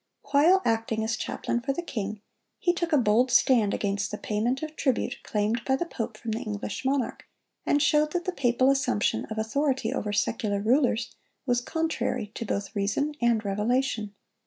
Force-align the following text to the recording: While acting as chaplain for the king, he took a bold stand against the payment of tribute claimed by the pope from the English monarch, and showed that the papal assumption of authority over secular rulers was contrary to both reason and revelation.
While 0.31 0.63
acting 0.65 1.03
as 1.03 1.15
chaplain 1.15 1.61
for 1.61 1.73
the 1.73 1.83
king, 1.83 2.21
he 2.57 2.73
took 2.73 2.91
a 2.91 2.97
bold 2.97 3.29
stand 3.29 3.71
against 3.71 4.09
the 4.09 4.17
payment 4.17 4.63
of 4.63 4.75
tribute 4.75 5.19
claimed 5.21 5.61
by 5.63 5.75
the 5.75 5.85
pope 5.85 6.17
from 6.17 6.31
the 6.31 6.39
English 6.41 6.83
monarch, 6.83 7.23
and 7.67 7.83
showed 7.83 8.11
that 8.13 8.25
the 8.25 8.31
papal 8.31 8.71
assumption 8.71 9.25
of 9.25 9.37
authority 9.37 9.93
over 9.93 10.11
secular 10.11 10.59
rulers 10.59 11.15
was 11.45 11.61
contrary 11.61 12.31
to 12.33 12.45
both 12.47 12.75
reason 12.75 13.13
and 13.21 13.45
revelation. 13.45 14.15